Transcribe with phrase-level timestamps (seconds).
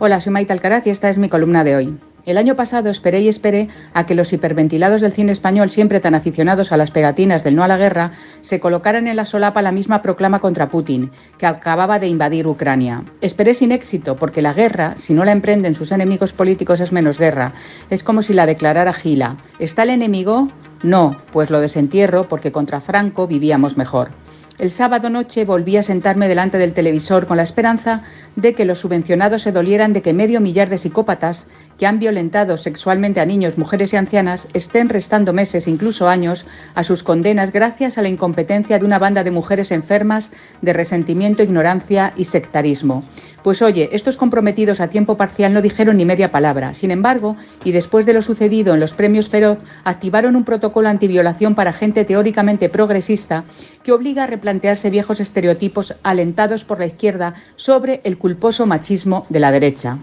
[0.00, 1.98] Hola, soy Maite Alcaraz y esta es mi columna de hoy.
[2.26, 6.14] El año pasado esperé y esperé a que los hiperventilados del cine español, siempre tan
[6.14, 9.72] aficionados a las pegatinas del no a la guerra, se colocaran en la solapa la
[9.72, 13.04] misma proclama contra Putin, que acababa de invadir Ucrania.
[13.22, 17.18] Esperé sin éxito, porque la guerra, si no la emprenden sus enemigos políticos, es menos
[17.18, 17.54] guerra.
[17.88, 19.38] Es como si la declarara Gila.
[19.58, 20.48] ¿Está el enemigo?
[20.82, 24.10] No, pues lo desentierro porque contra Franco vivíamos mejor.
[24.58, 28.02] El sábado noche volví a sentarme delante del televisor con la esperanza
[28.34, 31.46] de que los subvencionados se dolieran de que medio millar de psicópatas
[31.78, 36.82] que han violentado sexualmente a niños, mujeres y ancianas estén restando meses, incluso años, a
[36.82, 42.12] sus condenas gracias a la incompetencia de una banda de mujeres enfermas de resentimiento, ignorancia
[42.16, 43.04] y sectarismo.
[43.42, 46.74] Pues oye, estos comprometidos a tiempo parcial no dijeron ni media palabra.
[46.74, 51.54] Sin embargo, y después de lo sucedido en los premios Feroz, activaron un protocolo antiviolación
[51.54, 53.44] para gente teóricamente progresista
[53.84, 59.40] que obliga a replantearse viejos estereotipos alentados por la izquierda sobre el culposo machismo de
[59.40, 59.98] la derecha.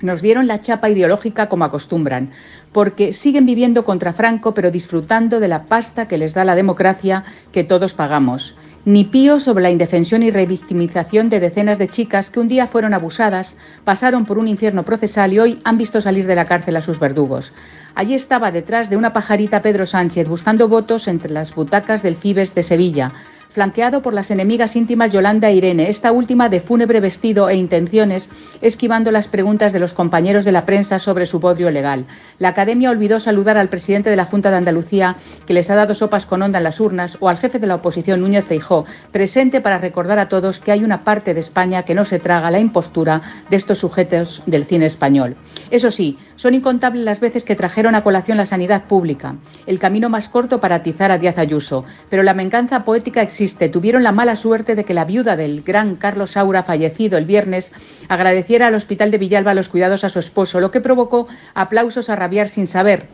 [0.00, 2.30] Nos dieron la chapa ideológica como acostumbran,
[2.72, 7.24] porque siguen viviendo contra Franco pero disfrutando de la pasta que les da la democracia
[7.50, 8.54] que todos pagamos.
[8.84, 12.94] Ni pío sobre la indefensión y revictimización de decenas de chicas que un día fueron
[12.94, 16.80] abusadas, pasaron por un infierno procesal y hoy han visto salir de la cárcel a
[16.80, 17.52] sus verdugos.
[17.96, 22.54] Allí estaba detrás de una pajarita Pedro Sánchez buscando votos entre las butacas del Fibes
[22.54, 23.12] de Sevilla
[23.50, 28.28] flanqueado por las enemigas íntimas Yolanda e Irene, esta última de fúnebre vestido e intenciones,
[28.60, 32.06] esquivando las preguntas de los compañeros de la prensa sobre su bodrio legal.
[32.38, 35.94] La Academia olvidó saludar al presidente de la Junta de Andalucía, que les ha dado
[35.94, 39.60] sopas con onda en las urnas, o al jefe de la oposición, Núñez Feijó, presente
[39.60, 42.60] para recordar a todos que hay una parte de España que no se traga la
[42.60, 45.36] impostura de estos sujetos del cine español.
[45.70, 50.08] Eso sí, son incontables las veces que trajeron a colación la sanidad pública, el camino
[50.08, 53.37] más corto para atizar a Díaz Ayuso, pero la mencanza poética existe.
[53.70, 57.70] Tuvieron la mala suerte de que la viuda del gran Carlos Saura, fallecido el viernes,
[58.08, 62.16] agradeciera al Hospital de Villalba los cuidados a su esposo, lo que provocó aplausos a
[62.16, 63.06] rabiar sin saber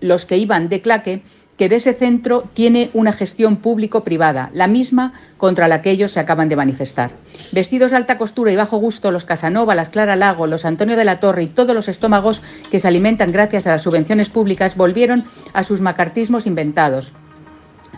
[0.00, 1.22] los que iban de claque
[1.56, 6.20] que de ese centro tiene una gestión público-privada, la misma contra la que ellos se
[6.20, 7.12] acaban de manifestar.
[7.52, 11.04] Vestidos de alta costura y bajo gusto, los Casanova, las Clara Lago, los Antonio de
[11.04, 15.24] la Torre y todos los estómagos que se alimentan gracias a las subvenciones públicas volvieron
[15.54, 17.14] a sus macartismos inventados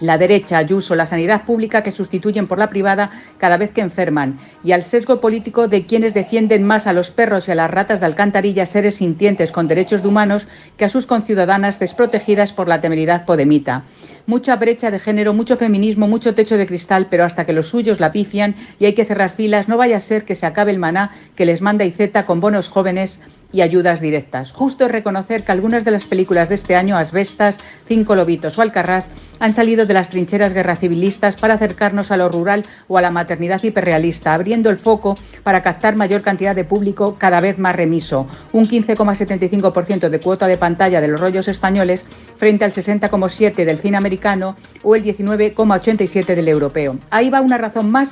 [0.07, 4.39] la derecha, Ayuso, la sanidad pública que sustituyen por la privada cada vez que enferman,
[4.63, 8.01] y al sesgo político de quienes defienden más a los perros y a las ratas
[8.01, 12.81] de alcantarilla, seres sintientes con derechos de humanos, que a sus conciudadanas desprotegidas por la
[12.81, 13.85] temeridad podemita.
[14.27, 18.01] Mucha brecha de género, mucho feminismo, mucho techo de cristal, pero hasta que los suyos
[18.01, 20.79] la pifian y hay que cerrar filas, no vaya a ser que se acabe el
[20.79, 23.21] maná que les manda Izeta con bonos jóvenes
[23.55, 24.51] y ayudas directas.
[24.51, 27.57] Justo es reconocer que algunas de las películas de este año, Asbestas,
[27.87, 32.29] Cinco Lobitos o Alcarrás, han salido de las trincheras guerra civilistas para acercarnos a lo
[32.29, 37.15] rural o a la maternidad hiperrealista, abriendo el foco para captar mayor cantidad de público
[37.17, 42.05] cada vez más remiso, un 15,75% de cuota de pantalla de los rollos españoles
[42.37, 46.99] frente al 60,7% del cine americano o el 19,87% del europeo.
[47.11, 48.11] Ahí va una razón más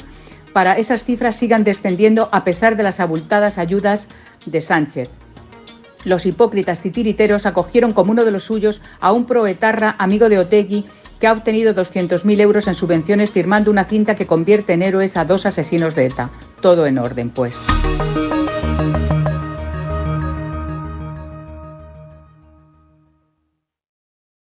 [0.52, 4.06] para esas cifras sigan descendiendo a pesar de las abultadas ayudas
[4.47, 5.22] de Sánchez.
[6.04, 10.84] Los hipócritas titiriteros acogieron como uno de los suyos a un proetarra amigo de Otegui
[11.20, 15.24] que ha obtenido 200.000 euros en subvenciones firmando una cinta que convierte en héroes a
[15.24, 16.30] dos asesinos de ETA.
[16.60, 17.56] Todo en orden, pues.